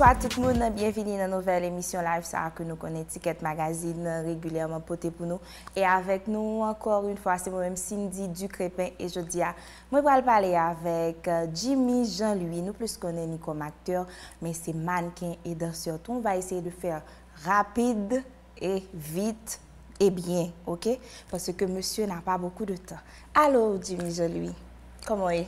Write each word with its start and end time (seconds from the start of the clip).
Bonsoir 0.00 0.18
tout 0.18 0.40
moun, 0.40 0.62
bienveni 0.72 1.18
nan 1.18 1.28
nouvel 1.28 1.66
emisyon 1.66 2.00
live 2.06 2.24
sa 2.24 2.46
ak 2.48 2.62
nou 2.64 2.80
kon 2.80 2.94
etiket 2.96 3.42
magazin 3.44 4.06
regulèrman 4.24 4.80
pote 4.88 5.10
pou 5.12 5.28
nou. 5.28 5.44
E 5.76 5.84
avèk 5.84 6.24
nou 6.32 6.62
ankor 6.64 7.04
un 7.10 7.20
fwa 7.20 7.34
se 7.36 7.52
mwen 7.52 7.76
Cindy 7.76 8.30
Ducrepin 8.32 8.96
e 8.96 9.10
jodi 9.12 9.44
a. 9.44 9.50
Mwen 9.92 10.06
pral 10.06 10.24
pale 10.24 10.54
avèk 10.56 11.28
euh, 11.28 11.44
Jimmy 11.52 12.06
Jean-Louis, 12.08 12.64
nou 12.64 12.72
plus 12.80 12.96
konen 12.96 13.28
ni 13.28 13.36
kom 13.44 13.60
akteur, 13.66 14.08
men 14.40 14.56
se 14.56 14.72
manken 14.72 15.36
e 15.44 15.52
dansyon. 15.66 16.00
Ton 16.08 16.24
va 16.24 16.38
esye 16.40 16.64
de 16.64 16.72
fèr 16.72 17.04
rapide 17.44 18.24
e 18.56 18.78
vit 19.12 19.60
e 20.00 20.08
bien, 20.08 20.48
ok? 20.64 20.94
Pase 21.28 21.52
ke 21.52 21.68
monsye 21.68 22.08
nan 22.08 22.24
pa 22.24 22.40
boku 22.40 22.72
de 22.72 22.80
tan. 22.80 23.04
Alo 23.36 23.74
Jimmy 23.76 24.08
Jean-Louis, 24.08 24.56
komon 25.04 25.42
e? 25.42 25.44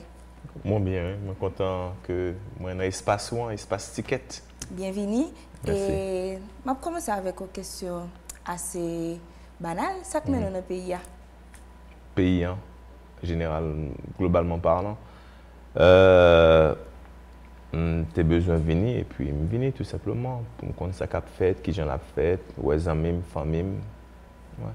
Mwen 0.62 0.84
bien, 0.84 1.16
mwen 1.24 1.36
kontan 1.40 1.94
ke 2.06 2.34
mwen 2.60 2.76
an 2.76 2.86
espasyon, 2.86 3.52
espas 3.54 3.88
tiket 3.96 4.42
Bienvenue. 4.72 5.26
Merci. 5.66 5.82
Et 5.82 6.38
je 6.64 6.70
vais 6.70 6.76
commencer 6.80 7.10
avec 7.10 7.38
une 7.40 7.48
question 7.48 8.08
assez 8.46 9.20
banale. 9.60 9.96
Ça 10.02 10.22
que 10.22 10.30
mène 10.30 10.44
dans 10.50 10.56
le 10.56 10.62
pays. 10.62 10.94
hein? 10.94 11.00
Pays, 12.14 12.42
hein, 12.44 12.56
général, 13.22 13.90
globalement 14.18 14.58
parlant. 14.58 14.96
Euh, 15.76 16.74
T'as 18.14 18.22
besoin 18.22 18.56
de 18.56 18.62
venir 18.62 18.98
et 18.98 19.04
puis 19.04 19.30
me 19.30 19.46
venir 19.46 19.74
tout 19.74 19.84
simplement 19.84 20.42
pour 20.56 20.68
me 20.68 20.72
connaître 20.72 21.04
qu'a 21.06 21.20
fait, 21.20 21.62
qui 21.62 21.72
j'en 21.74 21.88
a 21.88 21.98
fait, 21.98 22.40
ouais, 22.58 22.88
amis, 22.88 23.20
famille. 23.32 23.64
Ouais. 24.58 24.72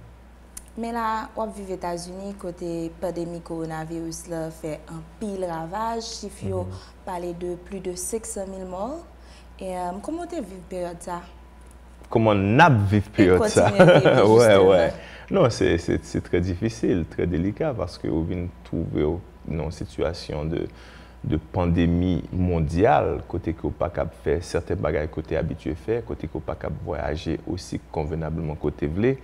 Mais 0.78 0.92
là, 0.92 1.30
on 1.36 1.48
vit 1.48 1.64
aux 1.64 1.73
États-Unis, 1.75 2.36
côté 2.36 2.92
pandémie 3.02 3.42
coronavirus, 3.42 4.28
là, 4.30 4.52
fait 4.52 4.80
un 4.90 5.02
pile 5.20 5.45
ravage. 5.45 6.23
Mhm. 6.23 6.50
yo 6.50 6.68
parlé 7.03 7.34
de 7.34 7.56
plus 7.56 7.80
de 7.80 7.95
500 7.95 8.42
000 8.45 8.68
morts. 8.70 9.03
Et 9.59 9.75
euh, 9.77 9.91
comment 10.02 10.25
tu 10.27 10.36
vis 10.36 10.61
période 10.69 10.97
ça? 11.00 11.22
Comment 12.09 12.36
n'a 12.36 12.69
vivre 12.69 13.09
période 13.09 13.45
ça? 13.47 13.69
justement. 13.77 14.69
ouais. 14.69 14.94
Non, 15.30 15.50
c'est- 15.50 15.77
très 16.23 16.39
difficile, 16.39 17.05
très 17.09 17.27
délicat 17.27 17.73
parce 17.73 17.97
que 17.97 18.08
vous 18.08 18.23
venez 18.23 18.50
trouver 18.63 19.05
une 19.50 19.72
situation 19.72 20.45
de, 20.45 20.67
de 21.23 21.38
pandémie 21.38 22.23
mondiale, 22.31 23.22
côté 23.28 23.53
que 23.53 23.63
vous 23.63 23.72
pas 23.72 23.89
capable 23.89 24.11
faire 24.23 24.44
certains 24.44 24.75
bagages 24.75 25.09
côté 25.09 25.35
habitué 25.35 25.75
faire, 25.75 26.05
côté 26.05 26.28
que 26.28 26.38
pas 26.38 26.55
capable 26.55 26.78
voyager 26.85 27.39
aussi 27.47 27.80
convenablement 27.91 28.55
côté 28.55 28.88
vlé. 28.88 29.17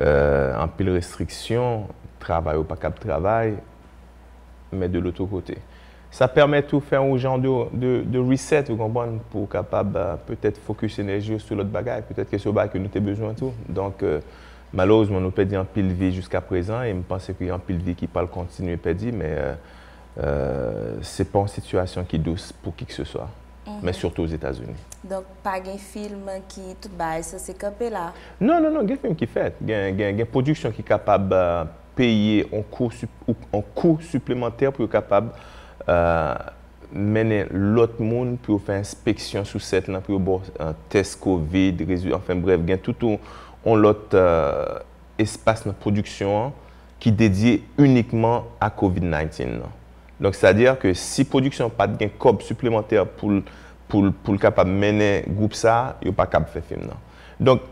Euh, 0.00 0.58
en 0.58 0.66
pile 0.68 0.90
restriction, 0.90 1.86
travail 2.18 2.56
ou 2.56 2.64
pas 2.64 2.76
capable 2.76 2.98
travail, 2.98 3.54
mais 4.72 4.88
de 4.88 4.98
l'autre 4.98 5.24
Sa 6.14 6.28
permet 6.30 6.70
ou 6.70 6.78
fè 6.78 7.00
ou 7.02 7.16
jan 7.18 7.40
de, 7.42 7.50
de, 7.74 7.92
de 8.06 8.20
reset 8.22 8.68
ou 8.70 8.78
kompon 8.78 9.16
pou 9.32 9.50
kapab 9.50 9.96
peut-et 10.28 10.60
fokus 10.62 11.00
enerji 11.02 11.34
ou 11.34 11.42
sou 11.42 11.58
lot 11.58 11.70
bagay. 11.74 12.04
Peut-et 12.06 12.28
ke 12.30 12.38
sou 12.38 12.54
bagay 12.54 12.70
ke 12.70 12.82
nou 12.82 12.92
te 12.92 13.00
bezwen 13.02 13.34
tou. 13.34 13.50
Donk 13.66 14.04
euh, 14.06 14.20
malouzman 14.70 15.24
nou 15.24 15.34
pedi 15.34 15.58
an 15.58 15.66
pil 15.66 15.88
vi 15.90 16.12
jiska 16.14 16.38
prezan 16.46 16.86
e 16.86 16.92
mpense 17.00 17.34
ki 17.34 17.48
an 17.50 17.62
pil 17.66 17.80
vi 17.82 17.96
ki 17.98 18.06
pal 18.14 18.28
kontinu 18.30 18.76
pedi 18.84 19.10
men 19.10 19.32
euh, 19.32 19.72
euh, 20.22 20.92
se 21.02 21.26
pa 21.26 21.42
an 21.42 21.50
situasyon 21.50 22.06
ki 22.06 22.22
dous 22.22 22.52
pou 22.62 22.70
ki 22.78 22.86
k 22.86 22.94
se 22.94 23.08
soa. 23.10 23.26
Mm 23.64 23.72
-hmm. 23.72 23.82
Men 23.82 23.94
surtout 23.94 24.22
ou 24.22 24.34
Etats-Unis. 24.38 24.86
Donk 25.02 25.26
pa 25.42 25.56
gen 25.58 25.78
film 25.78 26.30
ki 26.46 26.76
tout 26.80 26.94
bagay 26.94 27.24
se 27.24 27.42
se 27.42 27.52
kapè 27.58 27.90
la? 27.90 28.12
Non, 28.38 28.60
non, 28.60 28.70
non, 28.70 28.86
gen 28.86 29.02
film 29.02 29.16
ki 29.16 29.26
fèt. 29.26 29.58
Gen, 29.66 29.96
gen, 29.98 30.16
gen 30.16 30.30
produksyon 30.30 30.70
ki 30.70 30.82
kapab 30.82 31.34
peye 31.96 32.46
an 32.52 32.62
kou, 32.70 32.92
kou 33.74 33.98
suplementer 33.98 34.70
pou 34.70 34.86
yo 34.86 34.88
kapab 34.88 35.34
uh, 35.86 36.52
menen 36.94 37.50
lot 37.74 37.98
moun 37.98 38.36
pou 38.38 38.54
yo 38.54 38.62
fè 38.62 38.76
inspeksyon 38.78 39.46
sou 39.48 39.62
set 39.62 39.88
lan, 39.90 40.02
pou 40.04 40.14
yo 40.14 40.20
bo 40.22 40.38
uh, 40.40 40.72
test 40.92 41.18
COVID, 41.22 41.82
rezu, 41.88 42.12
anfen 42.16 42.42
brev, 42.44 42.62
gen 42.68 42.80
toutou 42.82 43.18
on 43.66 43.80
lot 43.80 44.14
uh, 44.18 44.84
espas 45.20 45.64
nan 45.66 45.76
produksyon 45.82 46.34
an, 46.38 46.54
ki 47.02 47.12
dedye 47.14 47.58
unikman 47.80 48.46
a 48.62 48.70
COVID-19 48.72 49.58
nan. 49.58 49.72
Donk 50.22 50.38
sa 50.38 50.54
diya 50.54 50.76
ke 50.78 50.94
si 50.96 51.26
produksyon 51.26 51.72
pat 51.74 51.98
gen 52.00 52.12
kob 52.22 52.44
suplementer 52.46 53.02
pou 53.18 53.34
l 53.34 54.38
kapab 54.40 54.70
menen 54.70 55.26
goup 55.34 55.56
sa, 55.58 55.96
yo 56.04 56.14
pa 56.16 56.28
kap 56.30 56.46
fè 56.54 56.62
film 56.64 56.86
nan. 56.92 57.02
Donk, 57.42 57.66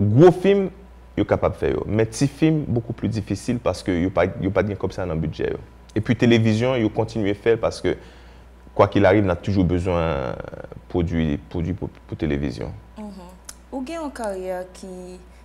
gwo 0.00 0.32
film, 0.32 0.70
yo 1.14 1.28
kapab 1.28 1.54
fè 1.60 1.74
yo. 1.74 1.84
Men 1.86 2.08
ti 2.10 2.26
film, 2.26 2.64
beaucoup 2.66 2.96
plus 2.96 3.12
difisil 3.12 3.60
paske 3.62 3.92
yo 3.92 4.10
pat 4.14 4.40
pa 4.56 4.64
gen 4.66 4.80
kob 4.80 4.96
sa 4.96 5.06
nan 5.06 5.20
budget 5.20 5.52
yo. 5.54 5.62
E 5.94 6.02
pi 6.02 6.16
televizyon, 6.18 6.76
yo 6.82 6.90
kontinuye 6.90 7.34
fel 7.38 7.58
paske 7.62 7.96
kwa 8.74 8.88
ki 8.90 9.02
l'arrive 9.02 9.28
nan 9.28 9.38
toujou 9.38 9.66
bezwen 9.68 10.34
prodwi 10.90 11.74
pou 11.78 12.18
televizyon. 12.18 12.72
Mm-hmm. 12.98 13.32
Ou 13.70 13.82
gen 13.86 14.00
yon 14.00 14.14
karyer 14.14 14.66
ki 14.74 14.90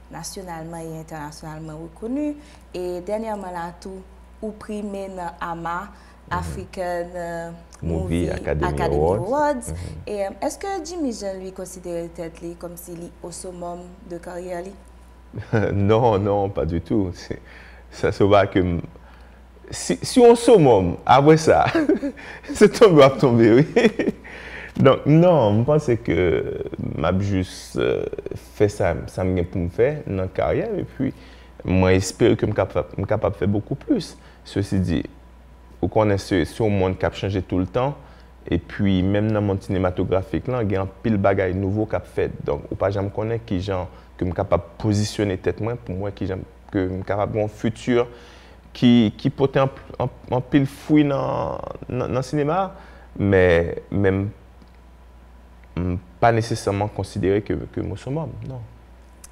nasyonalman 0.09 0.87
e 0.87 0.99
internasyonalman 1.03 1.83
wekonu 1.83 2.31
e 2.73 2.85
denyaman 3.05 3.53
la 3.53 3.67
tou 3.81 4.01
ou 4.41 4.55
prime 4.57 5.07
nan 5.13 5.35
AMA 5.37 5.79
mm-hmm. 5.83 6.05
African 6.29 7.05
uh, 7.15 7.53
Movie, 7.81 8.03
Movie 8.03 8.29
Academy, 8.29 8.67
Academy 8.67 8.95
Awards. 8.95 9.27
Awards. 9.27 9.67
Mm 9.69 9.75
-hmm. 9.75 10.27
um, 10.27 10.35
euh, 10.41 10.47
Eske 10.47 10.67
Jimmy 10.85 11.13
Jean 11.13 11.39
lui 11.39 11.51
konsidere 11.51 12.07
tet 12.07 12.41
li 12.41 12.55
kom 12.55 12.75
si 12.75 12.91
li 12.95 13.11
osomom 13.23 13.79
de 14.09 14.17
karyer 14.17 14.63
li? 14.63 14.73
non, 15.89 16.19
non, 16.19 16.49
pa 16.49 16.65
du 16.65 16.81
tout. 16.81 17.13
Sa 17.91 18.11
se 18.11 18.23
va 18.23 18.45
ke 18.45 18.59
m 18.59 18.81
Si, 19.71 19.99
si 20.01 20.19
on 20.19 20.33
somom, 20.33 20.95
apwe 21.05 21.35
sa, 21.37 21.67
se 22.57 22.65
tombe 22.73 23.03
wap 23.03 23.19
tombe, 23.21 23.45
oui. 23.59 23.67
Donk, 24.79 25.03
nan, 25.05 25.59
mpense 25.59 25.97
ke 26.01 26.15
map 26.95 27.19
jous 27.21 27.75
euh, 27.77 28.05
fè 28.55 28.69
sa, 28.71 28.93
sa 29.11 29.25
mgen 29.27 29.45
pou 29.51 29.61
m 29.61 29.67
fè 29.75 29.89
nan 30.07 30.29
karyèm, 30.33 30.77
e 30.79 30.85
pwi 30.95 31.11
mwen 31.67 31.97
espere 31.97 32.37
ke 32.39 32.47
m 32.47 32.55
kapap 32.55 33.35
fè 33.37 33.49
beaucoup 33.49 33.77
plus. 33.77 34.13
Se 34.47 34.63
si 34.65 34.79
di, 34.81 35.01
ou 35.81 35.91
konen 35.91 36.17
se, 36.21 36.41
se 36.47 36.63
ou 36.63 36.71
moun 36.71 36.95
kap 36.97 37.17
chanje 37.19 37.43
tout 37.43 37.61
l'tan, 37.61 37.93
e 38.49 38.57
pwi 38.71 39.03
mèm 39.03 39.27
nan 39.35 39.45
moun 39.45 39.59
sinematografik 39.61 40.47
lan, 40.49 40.63
gen 40.71 40.89
pil 41.03 41.19
bagay 41.21 41.53
nouvo 41.53 41.85
kap 41.91 42.07
fèt. 42.15 42.39
Donk, 42.47 42.65
ou 42.71 42.79
pa 42.79 42.89
jan 42.95 43.09
m 43.09 43.13
konen 43.13 43.43
ki 43.45 43.59
jan, 43.59 43.85
ke 44.17 44.25
m 44.25 44.33
kapap 44.37 44.77
posisyonè 44.81 45.37
tèt 45.43 45.61
mwen, 45.61 45.77
pou 45.83 45.99
mwen 45.99 46.15
ki 46.15 46.31
jan, 46.31 46.47
ke 46.71 46.87
m 46.87 47.03
kapap 47.05 47.35
bon 47.35 47.51
futur, 47.51 48.07
qui 48.73 49.31
porte 49.35 49.57
un, 49.57 49.69
pile 50.49 50.65
fouille 50.65 51.07
dans, 51.07 51.59
le 51.89 52.21
cinéma, 52.21 52.75
mais 53.17 53.83
même 53.91 54.29
hum, 55.75 55.97
pas 56.19 56.31
nécessairement 56.31 56.87
considéré 56.87 57.41
que 57.41 57.53
que 57.53 57.81
moi 57.81 57.97
suis 57.97 58.09
homme, 58.09 58.31
non. 58.47 58.61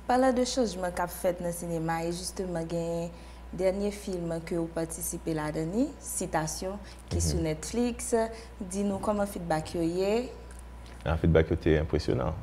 Parlant 0.08 0.32
de 0.32 0.46
changements 0.46 0.90
qu'a 0.96 1.06
fait 1.08 1.38
dans 1.38 1.48
le 1.48 1.52
cinéma, 1.52 2.06
et 2.06 2.14
justement, 2.14 2.60
un 2.60 3.10
dernier 3.52 3.92
film 3.92 4.40
que 4.46 4.56
vous 4.56 4.68
participez 4.68 5.34
là-dedans, 5.34 5.88
Citation, 6.00 6.80
qui 7.10 7.18
est 7.18 7.20
sur 7.20 7.42
Netflix. 7.42 8.16
Dis-nous 8.62 9.00
comment 9.00 9.26
feedback 9.26 9.74
yo 9.74 9.82
yé. 9.82 10.32
Un 11.06 11.18
feedback 11.18 11.48
qui 11.48 11.54
était 11.56 11.78
impressionnant. 11.80 12.34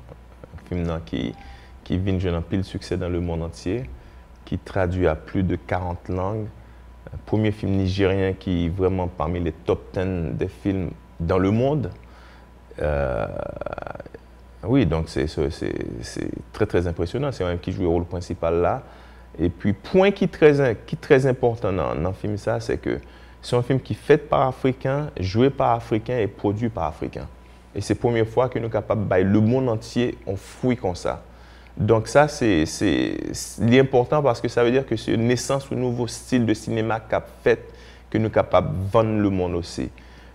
Un 0.55 0.69
film 0.69 0.87
là, 0.87 1.01
qui, 1.07 1.35
qui 1.83 1.97
vient 1.97 2.13
de 2.13 2.19
jouer 2.19 2.35
un 2.35 2.43
pile 2.43 2.65
succès 2.65 2.99
dans 2.99 3.09
le 3.09 3.21
monde 3.21 3.43
entier, 3.43 3.89
qui 4.45 4.59
traduit 4.59 5.07
à 5.07 5.15
plus 5.15 5.43
de 5.43 5.57
40 5.57 6.11
langues. 6.11 6.47
Premier 7.27 7.53
film 7.53 7.73
nigérien 7.73 8.33
qui 8.33 8.67
est 8.67 8.69
vraiment 8.69 9.09
parmi 9.09 9.41
les 9.41 9.53
top 9.53 9.97
10 9.97 10.37
des 10.37 10.49
films 10.49 10.91
dans 11.21 11.39
le 11.39 11.51
monde. 11.51 11.91
Euh, 12.81 13.27
oui, 14.65 14.87
donc 14.87 15.09
c'est 15.09 15.27
très 16.53 16.67
très 16.67 16.87
impressionnant. 16.87 17.33
C'est 17.33 17.45
un 17.45 17.57
qui 17.57 17.73
joue 17.73 17.83
le 17.83 17.89
rôle 17.89 18.05
principal 18.05 18.61
là. 18.61 18.83
Et 19.39 19.49
puis, 19.49 19.73
point 19.73 20.11
qui 20.11 20.25
est 20.25 20.33
très, 20.33 20.77
qui 20.87 20.97
très 20.97 21.27
important 21.27 21.73
dans, 21.73 21.95
dans 21.95 22.13
film, 22.13 22.37
ça, 22.37 22.61
c'est 22.61 22.79
que 22.79 23.01
c'est 23.43 23.57
un 23.57 23.63
film 23.63 23.81
qui 23.81 23.93
est 23.95 23.97
fait 23.97 24.19
par 24.19 24.47
Africains, 24.47 25.11
joué 25.19 25.51
par 25.51 25.73
Africains 25.73 26.19
et 26.19 26.27
produit 26.27 26.69
par 26.69 26.85
Africains. 26.85 27.27
Et 27.75 27.81
c'est 27.81 27.95
la 27.95 28.01
première 28.01 28.27
fois 28.27 28.49
que 28.49 28.59
nous 28.59 28.67
sommes 28.67 28.73
capables 28.73 29.09
de 29.09 29.23
le 29.23 29.41
monde 29.41 29.69
entier 29.69 30.17
on 30.27 30.37
fouille 30.37 30.77
comme 30.77 30.95
ça. 30.95 31.23
Donc 31.77 32.07
ça, 32.07 32.29
c'est 32.29 32.65
important 33.73 34.23
parce 34.23 34.41
que 34.41 34.49
ça 34.49 34.63
veut 34.63 34.71
dire 34.71 34.87
que 34.87 34.97
c'est 34.97 35.13
une 35.13 35.27
naissance 35.27 35.69
d'un 35.69 35.77
nouveau 35.77 36.07
style 36.07 36.47
de 36.47 36.55
cinéma 36.55 37.01
qu'a 37.01 37.25
fait 37.43 37.69
que 38.09 38.17
nous 38.19 38.27
sommes 38.27 38.33
capables 38.33 38.69
de 38.69 38.91
vendre 38.93 39.19
le 39.19 39.29
monde 39.29 39.55
aussi. 39.57 39.91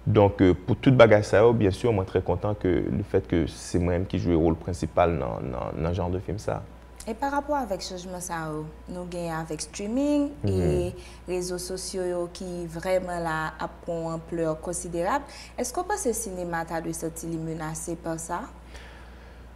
Donc 0.05 0.41
euh, 0.41 0.53
pour 0.53 0.75
toute 0.77 0.97
ça, 1.23 1.39
yo, 1.39 1.53
bien 1.53 1.71
sûr, 1.71 1.93
moi 1.93 2.03
très 2.03 2.21
content 2.21 2.55
que 2.55 2.67
le 2.67 3.03
fait 3.09 3.27
que 3.27 3.45
c'est 3.47 3.79
moi-même 3.79 4.05
qui 4.05 4.17
joue 4.17 4.31
le 4.31 4.37
rôle 4.37 4.55
principal 4.55 5.17
dans, 5.19 5.39
dans, 5.39 5.81
dans 5.81 5.89
ce 5.89 5.93
genre 5.93 6.09
de 6.09 6.19
film 6.19 6.39
ça. 6.39 6.63
Et 7.07 7.13
par 7.13 7.31
rapport 7.31 7.55
avec 7.55 7.81
changement 7.81 8.19
ça, 8.19 8.47
yo, 8.51 8.65
nous 8.89 9.05
gagnons 9.05 9.39
avec 9.39 9.61
streaming 9.61 10.31
et 10.45 10.93
réseaux 11.27 11.57
sociaux 11.57 12.03
yo, 12.03 12.29
qui 12.33 12.65
vraiment 12.65 13.19
là 13.19 13.53
a 13.59 13.69
une 13.87 14.07
ampleur 14.07 14.59
considérable. 14.59 15.25
Est-ce 15.57 15.71
qu'on 15.71 15.83
pense 15.83 16.03
que 16.03 16.09
le 16.09 16.13
cinéma 16.13 16.65
t'a 16.65 16.81
de 16.81 16.91
sortir 16.91 17.29
menacé 17.29 17.95
par 17.95 18.19
ça? 18.19 18.41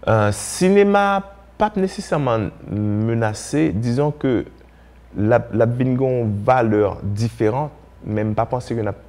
Un 0.05 0.31
cinéma 0.31 1.32
pap 1.59 1.77
nesesyaman 1.79 2.49
menase, 2.69 3.69
dizon 3.75 4.13
ke 4.19 4.43
la, 5.15 5.39
la 5.53 5.67
bingon 5.69 6.29
valeur 6.45 6.99
diferant, 7.03 7.71
men 8.03 8.33
pa 8.37 8.45
panse 8.49 8.75
ke 8.75 8.85
nap, 8.85 8.99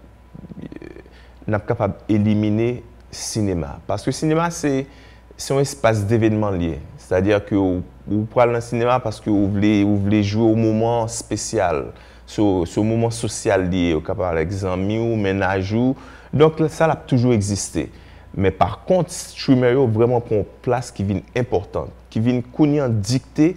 nap 1.51 1.67
kapab 1.69 1.99
elimine 2.13 2.83
sinema. 3.15 3.79
Paske 3.89 4.15
sinema 4.15 4.51
se 4.55 4.85
yon 4.85 5.63
espase 5.65 6.07
d'evenman 6.09 6.59
liye. 6.61 6.81
Se 7.01 7.17
adir 7.17 7.43
ki 7.49 7.59
ou, 7.59 7.83
ou 8.09 8.25
pral 8.31 8.55
nan 8.55 8.65
sinema 8.65 9.01
paske 9.03 9.31
ou 9.33 9.49
vle 9.53 10.23
jwe 10.23 10.45
ou 10.45 10.59
mouman 10.59 11.09
spesyal. 11.13 11.89
Sou 12.25 12.65
so 12.69 12.85
mouman 12.87 13.13
sosyal 13.13 13.67
liye, 13.69 13.93
ou 13.97 14.05
kapab 14.05 14.31
alek 14.33 14.53
zanmi 14.63 15.01
ou 15.03 15.19
menajou. 15.21 15.95
Donk 16.35 16.59
sa 16.73 16.89
la 16.91 16.97
toujou 16.97 17.35
eksiste. 17.37 17.89
Mais 18.37 18.51
par 18.51 18.85
contre, 18.85 19.11
streamer 19.11 19.75
vraiment 19.87 20.21
pour 20.21 20.39
une 20.39 20.45
place 20.63 20.91
qui 20.91 21.05
vient 21.05 21.21
importante, 21.37 21.91
qui 22.11 22.21
vient 22.21 22.43
dicter 22.89 23.57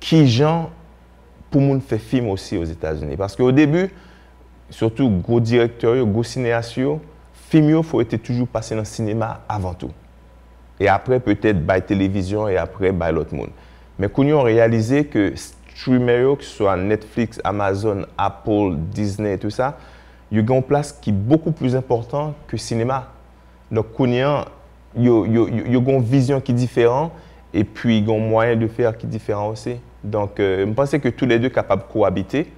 qui 0.00 0.26
gens 0.26 0.70
pour 1.50 1.60
nous 1.60 1.80
faire 1.80 2.00
film 2.00 2.28
aussi 2.28 2.56
aux 2.56 2.64
États-Unis. 2.64 3.16
Parce 3.16 3.36
qu'au 3.36 3.52
début, 3.52 3.90
surtout 4.70 5.10
gros 5.10 5.40
directeurs, 5.40 6.06
gros 6.06 6.22
cinéastes, 6.22 6.78
film 7.34 7.70
il 7.70 7.82
faut 7.82 8.00
être 8.00 8.16
toujours 8.16 8.48
passé 8.48 8.74
dans 8.74 8.82
le 8.82 8.86
cinéma 8.86 9.42
avant 9.48 9.74
tout. 9.74 9.90
Et 10.78 10.88
après 10.88 11.20
peut-être 11.20 11.64
by 11.66 11.82
télévision 11.82 12.48
et 12.48 12.56
après 12.56 12.92
by 12.92 13.12
l'autre 13.12 13.34
monde. 13.34 13.50
Mais 13.98 14.08
a 14.08 14.42
réalisé 14.42 15.04
que 15.04 15.34
streamers, 15.36 16.38
que 16.38 16.44
ce 16.44 16.56
soit 16.56 16.76
Netflix, 16.76 17.38
Amazon, 17.44 18.06
Apple, 18.16 18.76
Disney, 18.76 19.36
tout 19.36 19.50
ça, 19.50 19.76
il 20.30 20.38
y 20.38 20.40
a 20.40 20.54
une 20.54 20.62
place 20.62 20.92
qui 20.92 21.10
est 21.10 21.14
beaucoup 21.14 21.52
plus 21.52 21.76
importante 21.76 22.34
que 22.46 22.52
le 22.52 22.58
cinéma. 22.58 23.08
Donc, 23.70 23.86
il 23.98 24.14
y 24.14 24.20
a 24.20 24.46
une 24.96 26.02
vision 26.02 26.40
qui 26.40 26.52
est 26.52 26.54
différente 26.54 27.12
et 27.52 27.64
puis 27.64 27.98
il 27.98 28.08
y 28.08 28.10
a 28.10 28.14
un 28.14 28.18
moyen 28.18 28.56
de 28.56 28.66
faire 28.66 28.96
qui 28.96 29.06
est 29.06 29.08
différent 29.08 29.50
aussi. 29.50 29.76
Donc, 30.02 30.40
euh, 30.40 30.66
je 30.66 30.72
pense 30.72 30.90
que 30.90 31.08
tous 31.08 31.26
les 31.26 31.38
deux 31.38 31.48
sont 31.48 31.54
capables 31.54 31.82
de 31.82 31.92
cohabiter. 31.92 32.52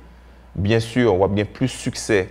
Bien 0.55 0.81
sûr, 0.81 1.15
on 1.15 1.25
a 1.25 1.29
bien 1.29 1.45
plus 1.45 1.67
de 1.67 1.71
succès 1.71 2.29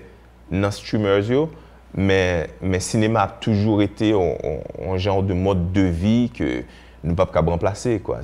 dans 0.52 0.68
les 0.68 0.72
streamers, 0.72 1.48
mais 1.94 2.48
le 2.62 2.80
cinéma 2.80 3.24
a 3.24 3.28
toujours 3.28 3.82
été 3.82 4.14
un, 4.14 4.98
genre 4.98 5.24
de 5.24 5.34
mode 5.34 5.72
de 5.72 5.82
vie 5.82 6.32
que 6.34 6.64
nous 7.04 7.12
ne 7.12 7.16
pouvons 7.16 7.32
pas 7.32 7.42
remplacer. 7.42 8.00
Quoi. 8.00 8.20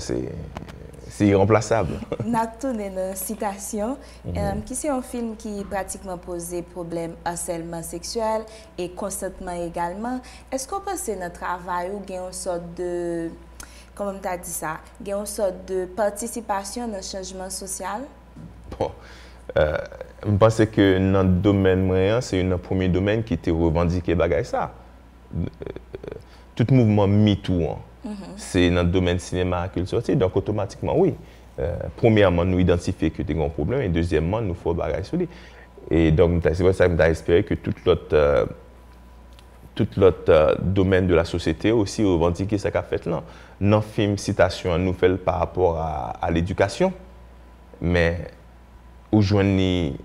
si 1.18 1.34
remplaçable. 1.34 1.98
Nap 2.26 2.60
toune 2.62 2.90
nan 2.94 3.16
Citation, 3.16 3.98
mm 4.26 4.32
-hmm. 4.32 4.54
um, 4.54 4.62
ki 4.62 4.76
se 4.76 4.88
yon 4.88 5.02
film 5.02 5.36
ki 5.36 5.66
pratikman 5.70 6.20
pose 6.22 6.62
problem 6.74 7.16
anselman 7.26 7.84
seksuel 7.84 8.46
e 8.78 8.88
konsantman 8.96 9.64
egalman. 9.66 10.22
Esko 10.52 10.80
pense 10.86 11.16
nan 11.18 11.34
travay 11.34 11.90
ou 11.90 12.04
gen 12.08 12.22
yon 12.22 12.34
sot 12.34 12.62
de, 12.78 13.30
komon 13.98 14.22
ta 14.22 14.38
di 14.38 14.54
sa, 14.54 14.78
gen 15.02 15.18
yon 15.18 15.26
sot 15.26 15.66
de 15.68 15.86
participasyon 15.98 16.94
nan 16.94 17.02
chanjman 17.02 17.50
sosyal? 17.50 18.06
Bon, 18.78 18.92
euh, 19.58 19.78
mpense 20.26 20.70
ke 20.70 21.00
nan 21.02 21.42
domen 21.42 21.88
mwen, 21.90 22.22
se 22.22 22.38
yon 22.38 22.54
nan 22.54 22.62
pomi 22.62 22.90
domen 22.90 23.24
ki 23.24 23.38
te 23.38 23.52
revandike 23.52 24.16
bagay 24.16 24.46
sa. 24.46 24.70
Euh, 25.34 25.46
euh, 25.66 26.20
tout 26.56 26.74
mouvment 26.74 27.08
mitou 27.08 27.66
an. 27.70 27.87
Hein. 28.10 28.34
C'est 28.36 28.70
notre 28.70 28.90
domaine 28.90 29.20
cinéma 29.20 29.68
culture. 29.70 30.02
Donc, 30.16 30.36
automatiquement, 30.36 30.98
oui. 30.98 31.14
Euh, 31.60 31.76
premièrement, 31.96 32.46
nous 32.46 32.60
identifier 32.60 33.10
que 33.10 33.24
y 33.24 33.40
a 33.40 33.44
un 33.44 33.50
problème 33.50 33.82
et 33.82 33.90
deuxièmement, 33.90 34.42
nous 34.42 34.54
faut 34.54 34.74
bagager 34.74 35.04
sur 35.04 35.18
lui. 35.18 35.28
Et 35.90 36.12
donc, 36.12 36.44
c'est 36.44 36.64
pour 36.64 36.74
ça 36.74 36.88
que 36.88 36.98
j'ai 36.98 37.10
espéré 37.10 37.44
que 37.44 37.54
tout 37.56 37.74
l'autre 37.86 38.14
euh, 38.14 38.46
tout 39.78 39.88
l'autre 39.96 40.30
euh, 40.30 40.56
domaine 40.60 41.08
de 41.08 41.14
la 41.14 41.24
société 41.24 41.72
aussi 41.72 42.04
revendiquer 42.04 42.58
ce 42.58 42.68
qu'a 42.68 42.82
fait 42.82 43.06
là. 43.06 43.24
Non 43.62 43.82
film 43.82 44.18
citation 44.18 44.78
nous 44.78 44.94
fait 44.94 45.16
par 45.18 45.40
rapport 45.40 45.78
à, 45.80 46.32
l'éducation, 46.32 46.92
mais 47.80 48.28
aujourd'hui 49.12 49.96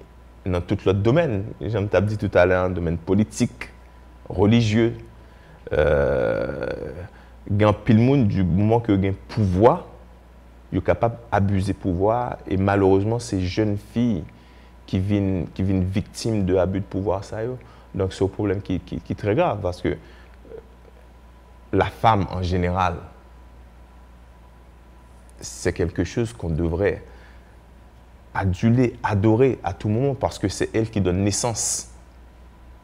dans 0.44 0.60
tout 0.60 0.76
l'autre 0.84 1.00
domaine. 1.00 1.44
J'aime 1.60 1.88
dit 2.02 2.18
tout 2.18 2.30
à 2.34 2.44
l'heure, 2.46 2.68
domaine 2.70 2.98
politique, 2.98 3.70
religieux, 4.28 4.94
euh, 5.72 6.66
gen 7.50 7.72
pile 7.84 7.98
monde 7.98 8.28
du 8.28 8.44
moment 8.44 8.80
que 8.80 8.92
un 8.92 9.12
pouvoir, 9.28 9.86
il 10.72 10.78
est 10.78 10.82
capable 10.82 11.16
d'abuser 11.30 11.74
pouvoir 11.74 12.38
et 12.46 12.56
malheureusement 12.56 13.18
ces 13.18 13.40
jeunes 13.40 13.76
filles 13.92 14.24
qui 14.86 14.98
viennent 14.98 15.46
qui 15.54 15.62
viennent 15.62 15.84
victimes 15.84 16.44
de 16.44 16.56
abus 16.56 16.80
de 16.80 16.84
pouvoir 16.84 17.24
ça 17.24 17.38
Donc 17.94 18.12
c'est 18.12 18.24
un 18.24 18.28
problème 18.28 18.62
qui, 18.62 18.80
qui, 18.80 18.96
est 19.12 19.16
très 19.16 19.34
grave 19.34 19.58
parce 19.60 19.82
que 19.82 19.88
euh, 19.88 19.96
la 21.72 21.86
femme 21.86 22.26
en 22.30 22.42
général 22.42 22.96
c'est 25.40 25.72
quelque 25.72 26.04
chose 26.04 26.32
qu'on 26.32 26.50
devrait 26.50 27.02
aduler, 28.34 28.96
adorer 29.02 29.58
à 29.62 29.72
tout 29.72 29.88
moment 29.88 30.14
parce 30.14 30.38
que 30.38 30.48
c'est 30.48 30.70
elle 30.74 30.88
qui 30.88 31.00
donne 31.00 31.22
naissance. 31.22 31.88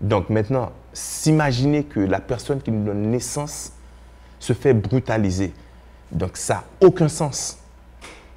Donc 0.00 0.28
maintenant, 0.28 0.72
s'imaginer 0.93 1.84
que 1.84 2.00
la 2.00 2.20
personne 2.20 2.61
qui 2.61 2.70
nous 2.70 2.84
donne 2.84 3.02
naissance 3.02 3.72
se 4.38 4.52
fait 4.52 4.75
brutaliser. 4.75 5.52
Donc 6.12 6.37
ça 6.37 6.55
n'a 6.55 6.87
aucun 6.87 7.08
sens. 7.08 7.58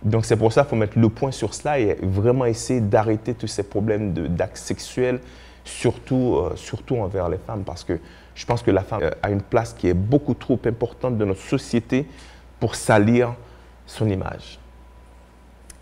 Donc 0.03 0.25
c'est 0.25 0.35
pour 0.35 0.51
ça 0.51 0.61
qu'il 0.61 0.71
faut 0.71 0.75
mettre 0.75 0.97
le 0.97 1.09
point 1.09 1.31
sur 1.31 1.53
cela 1.53 1.79
et 1.79 1.97
vraiment 2.01 2.45
essayer 2.45 2.81
d'arrêter 2.81 3.33
tous 3.33 3.47
ces 3.47 3.63
problèmes 3.63 4.13
d'actes 4.13 4.57
sexuels, 4.57 5.19
surtout, 5.63 6.37
euh, 6.37 6.55
surtout 6.55 6.97
envers 6.97 7.29
les 7.29 7.37
femmes, 7.37 7.63
parce 7.63 7.83
que 7.83 7.99
je 8.33 8.45
pense 8.45 8.63
que 8.63 8.71
la 8.71 8.81
femme 8.81 9.03
euh, 9.03 9.11
a 9.21 9.29
une 9.29 9.41
place 9.41 9.73
qui 9.73 9.87
est 9.87 9.93
beaucoup 9.93 10.33
trop 10.33 10.59
importante 10.65 11.17
dans 11.17 11.25
notre 11.27 11.41
société 11.41 12.07
pour 12.59 12.75
salir 12.75 13.35
son 13.85 14.09
image. 14.09 14.59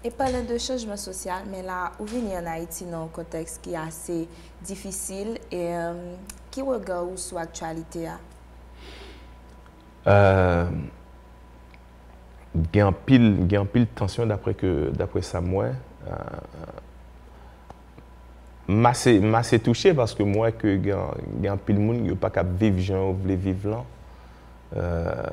Et 0.04 0.12
parler 0.12 0.44
de 0.44 0.58
changement 0.58 0.98
social, 0.98 1.44
mais 1.52 1.62
là, 1.62 1.92
où 2.00 2.06
venez 2.06 2.38
en 2.38 2.46
Haïti 2.46 2.86
dans 2.86 3.04
un 3.04 3.08
contexte 3.08 3.62
qui 3.62 3.74
est 3.74 3.78
assez 3.78 4.28
difficile 4.62 5.38
et 5.52 5.74
euh, 5.76 6.14
qui 6.52 6.62
regarde 6.62 7.18
sur 7.18 7.38
l'actualité 7.38 8.08
euh, 10.08 10.66
il 12.56 12.78
y 12.78 12.82
a 12.82 12.92
pile, 12.92 13.88
tension 13.96 14.26
d'après 14.26 14.54
que 14.54 14.90
d'après 14.90 15.22
ça 15.22 15.42
moi. 15.42 15.66
Euh, 16.08 16.14
m'assez 18.68 19.60
touché 19.60 19.94
parce 19.94 20.14
que 20.14 20.24
moi 20.24 20.52
que 20.52 20.68
il 20.68 20.86
y 21.44 21.48
a 21.48 21.58
pile 21.58 21.80
monde 21.80 22.08
qui 22.08 22.16
pas 22.16 22.30
qu'à 22.30 22.44
vivre 22.44 22.80
gens 22.80 23.12
voulez 23.12 23.36
vivre 23.36 23.70
là. 23.70 23.84
Euh, 24.78 25.24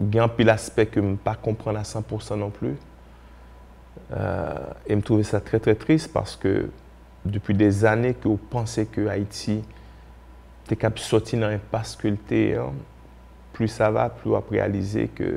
il 0.00 0.14
y 0.14 0.18
a 0.18 0.24
un 0.24 0.28
pile 0.28 0.50
aspect 0.50 0.86
que 0.86 1.00
je 1.00 1.06
ne 1.06 1.16
pas 1.16 1.34
comprendre 1.34 1.78
à 1.78 1.82
100% 1.82 2.38
non 2.38 2.50
plus. 2.50 2.76
Euh, 4.12 4.54
et 4.86 4.94
me 4.96 5.02
trouve 5.02 5.22
ça 5.22 5.40
très 5.40 5.58
très 5.58 5.74
triste 5.74 6.12
parce 6.12 6.36
que 6.36 6.70
depuis 7.24 7.52
des 7.52 7.84
années 7.84 8.14
que 8.14 8.28
vous 8.28 8.36
pensez 8.36 8.86
que 8.86 9.08
te 10.68 10.76
kap 10.76 11.00
soti 11.00 11.38
nan 11.40 11.56
impas 11.56 11.94
ke 11.98 12.12
lte, 12.12 12.42
plus 13.56 13.72
sa 13.74 13.88
va, 13.94 14.08
plus 14.12 14.34
wap 14.34 14.50
realize 14.52 15.08
ke 15.16 15.30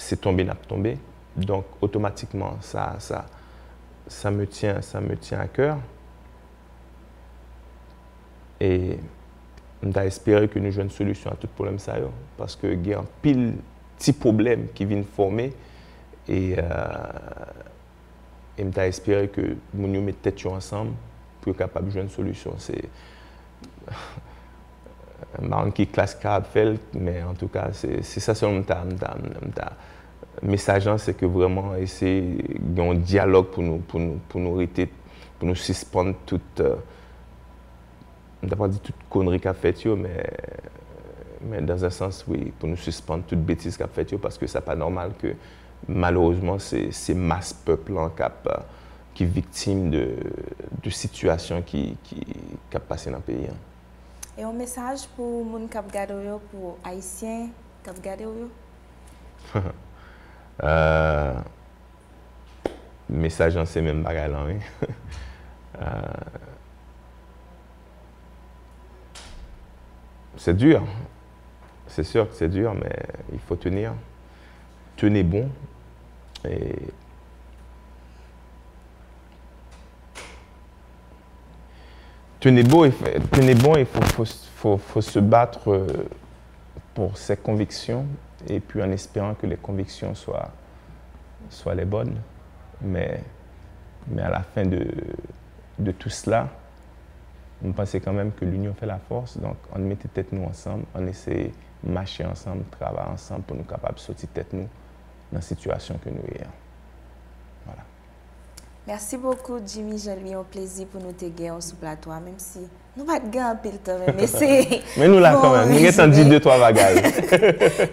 se 0.00 0.16
tombe 0.20 0.46
nap 0.46 0.64
tombe. 0.68 0.96
Donk, 1.36 1.76
otomatikman, 1.84 2.62
sa, 2.64 2.94
sa, 3.02 3.26
sa 4.08 4.32
me 4.32 4.46
tyen, 4.48 4.80
sa 4.84 5.02
me 5.04 5.18
tyen 5.20 5.42
a 5.42 5.50
kèr. 5.52 5.76
E 8.64 8.70
mta 9.84 10.06
espere 10.08 10.48
ke 10.48 10.60
nou 10.62 10.72
jwen 10.72 10.88
solusyon 10.92 11.34
a 11.34 11.40
tout 11.40 11.52
problem 11.58 11.76
sa 11.82 11.98
yo. 12.00 12.08
Paske 12.38 12.72
gen 12.80 13.02
an 13.02 13.10
pil 13.22 13.42
ti 14.00 14.14
problem 14.16 14.64
ki 14.76 14.88
vin 14.88 15.04
formé. 15.16 15.50
E 16.26 16.40
euh, 16.58 17.66
mta 18.64 18.88
espere 18.88 19.28
ke 19.30 19.52
moun 19.74 19.98
yo 19.98 20.00
met 20.02 20.24
tèt 20.24 20.40
yo 20.46 20.56
ansam 20.56 20.94
pou 21.42 21.52
yo 21.52 21.58
kapab 21.60 21.92
jwen 21.92 22.08
solusyon. 22.12 22.56
Se... 22.64 22.80
C'est 25.38 25.46
marrant 25.46 25.70
qui 25.70 25.86
classe 25.86 26.14
fait, 26.42 26.78
mais 26.94 27.22
en 27.22 27.34
tout 27.34 27.48
cas, 27.48 27.68
c'est 27.72 28.02
ça 28.02 28.34
sur 28.34 28.50
mon 28.50 28.62
message, 30.42 30.88
hein, 30.88 30.98
c'est 30.98 31.14
que 31.14 31.26
vraiment 31.26 31.74
essayer 31.76 32.38
un 32.78 32.94
dialogue 32.94 33.46
pour 33.46 33.62
nous, 33.62 33.78
pour 33.78 34.00
nous, 34.00 34.20
pour 34.28 34.40
nous 34.40 34.66
pour 35.38 35.48
nous 35.48 35.54
suspendre 35.54 36.14
toute, 36.24 36.60
euh, 36.60 36.76
pas 38.56 38.68
dit 38.68 38.80
toute 38.80 38.96
connerie 39.10 39.40
qu'a 39.40 39.54
fait, 39.54 39.84
mais, 39.86 40.24
mais 41.42 41.60
dans 41.60 41.84
un 41.84 41.90
sens, 41.90 42.24
oui, 42.28 42.52
pour 42.58 42.68
nous 42.68 42.76
suspendre 42.76 43.24
toute 43.24 43.40
bêtise 43.40 43.76
qu'a 43.76 43.88
fait, 43.88 44.16
parce 44.18 44.38
que 44.38 44.46
c'est 44.46 44.60
pas 44.60 44.76
normal 44.76 45.12
que 45.18 45.34
malheureusement, 45.88 46.58
c'est 46.58 47.14
masse 47.14 47.52
peuple 47.52 47.96
en 47.98 48.08
cap 48.10 48.66
qui 49.14 49.24
est 49.24 49.26
victime 49.26 49.90
de, 49.90 50.16
situations 50.90 51.62
qui, 51.62 51.96
qui, 52.04 52.20
qui 52.70 52.78
passé 52.78 53.10
dans 53.10 53.20
E 54.36 54.42
yon 54.44 54.56
mesaj 54.60 55.06
pou 55.16 55.44
moun 55.48 55.64
kap 55.72 55.88
gade 55.88 56.12
ou 56.12 56.20
yo, 56.20 56.36
pou 56.50 56.74
Haitien 56.84 57.48
kap 57.86 57.96
gade 58.04 58.26
ou 58.28 58.36
yo? 58.44 58.48
uh, 60.60 61.40
mesaj 63.08 63.56
an 63.56 63.68
se 63.70 63.80
men 63.80 64.02
bagay 64.04 64.28
lan, 64.28 64.50
we. 64.52 64.60
uh, 65.80 66.46
c'est 70.36 70.54
dur. 70.54 70.84
C'est 71.88 72.04
sûr 72.04 72.28
que 72.28 72.34
c'est 72.34 72.48
dur, 72.48 72.74
mais 72.74 73.06
il 73.32 73.40
faut 73.40 73.56
tenir. 73.56 73.94
Tenez 74.96 75.22
bon. 75.22 75.48
Et 76.44 76.92
tenez, 82.40 82.64
tenez 83.32 83.54
bon, 83.54 83.76
il 83.76 83.86
faut, 83.86 85.00
se 85.00 85.18
battre 85.18 85.70
euh, 85.70 86.08
pour 86.94 87.16
ses 87.16 87.36
convictions 87.36 88.06
et 88.48 88.60
puis 88.60 88.82
en 88.82 88.90
espérant 88.90 89.34
que 89.34 89.46
les 89.46 89.56
convictions 89.56 90.14
soient, 90.14 90.50
les 91.74 91.84
bonnes. 91.84 92.16
Mais, 92.82 93.20
à 94.18 94.28
la 94.28 94.42
fin 94.42 94.64
de, 94.64 95.92
tout 95.98 96.10
cela, 96.10 96.48
on 97.64 97.72
pensait 97.72 98.00
quand 98.00 98.12
même 98.12 98.32
que 98.32 98.44
l'union 98.44 98.74
fait 98.74 98.86
la 98.86 98.98
force. 98.98 99.38
Donc, 99.38 99.56
on 99.74 99.78
mettait 99.78 100.08
tête 100.08 100.32
nous 100.32 100.44
ensemble, 100.44 100.84
on 100.94 101.06
essayait 101.06 101.52
de 101.82 101.90
marcher 101.90 102.24
ensemble, 102.24 102.64
travailler 102.70 103.10
ensemble 103.10 103.42
pour 103.42 103.56
nous 103.56 103.64
capables 103.64 103.94
de 103.94 104.00
sortir 104.00 104.28
tête 104.32 104.52
nous 104.52 104.68
dans 105.32 105.38
la 105.38 105.40
situation 105.40 105.98
que 106.02 106.10
nous 106.10 106.22
ayons. 106.34 106.65
Mersi 108.86 109.16
bokou 109.18 109.58
Jimmy, 109.66 109.96
jen 109.98 110.20
li 110.22 110.30
yon 110.30 110.44
plezi 110.46 110.84
pou 110.86 111.02
nou 111.02 111.10
te 111.18 111.26
gen 111.34 111.48
yon 111.48 111.62
sou 111.64 111.74
platwa, 111.80 112.20
menm 112.22 112.36
si 112.38 112.60
nou 112.94 113.02
bat 113.08 113.24
gen 113.34 113.42
apil 113.48 113.80
to 113.82 113.96
men, 113.98 114.12
men 114.14 114.30
se... 114.30 114.46
men 114.94 115.10
nou 115.10 115.18
la 115.18 115.32
konwen, 115.34 115.72
nou 115.72 115.82
gen 115.82 115.96
tan 115.96 116.14
di 116.14 116.22
2-3 116.22 116.54
bagay. 116.62 117.00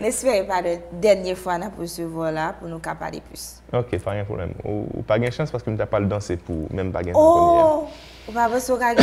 Nespere 0.03 0.43
pa 0.45 0.61
de 0.61 0.75
denye 1.01 1.33
fwa 1.33 1.57
na 1.63 1.71
pou 1.73 1.89
se 1.89 2.05
vo 2.05 2.29
la 2.29 2.51
pou 2.59 2.69
nou 2.69 2.77
kapade 2.77 3.23
plus. 3.25 3.47
Ok, 3.73 3.97
pa 4.05 4.13
gen 4.19 4.29
problem. 4.29 4.53
Ou, 4.61 4.85
ou 4.93 5.01
pa 5.09 5.17
gen 5.17 5.33
chans 5.33 5.49
paske 5.55 5.65
mwen 5.71 5.81
ta 5.81 5.89
pal 5.89 6.05
danse 6.05 6.37
pou 6.45 6.69
menm 6.69 6.93
pa 6.93 7.01
gen. 7.09 7.17
Oh! 7.17 7.89
Ou 8.29 8.37
pa 8.37 8.45
vè 8.53 8.61
sou 8.61 8.77
kage. 8.77 9.01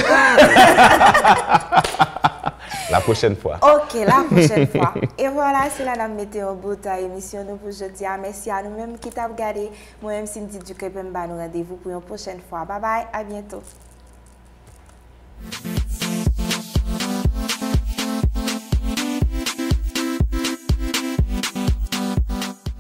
La 3.01 3.05
prochaine 3.05 3.35
fois. 3.35 3.59
Ok, 3.63 3.95
la 3.95 4.25
prochaine 4.31 4.67
fois. 4.67 4.93
Et 5.17 5.27
voilà, 5.29 5.71
c'est 5.75 5.87
la 5.87 6.07
météo 6.07 6.49
à 6.85 7.01
émission 7.01 7.43
nous 7.49 7.57
pour 7.57 7.69
aujourd'hui. 7.69 8.05
Merci 8.21 8.51
à 8.51 8.63
nous-mêmes 8.63 8.99
qui 8.99 9.09
t'avons 9.09 9.33
regardé. 9.33 9.71
Moi-même, 10.03 10.27
Cindy 10.27 10.59
Ducrepemba, 10.59 11.27
nous 11.27 11.39
rendez-vous 11.39 11.77
pour 11.77 11.91
une 11.93 12.03
prochaine 12.03 12.41
fois. 12.47 12.67
Bye 12.67 12.81
bye, 12.81 13.07
à 13.11 13.25
bientôt. 13.25 13.63